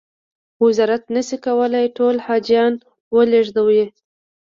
وزارت 0.65 1.03
نه 1.15 1.21
شي 1.27 1.37
کولای 1.45 1.85
ټول 1.97 2.15
حاجیان 2.25 2.73
و 3.13 3.17
لېږدوي. 3.31 3.85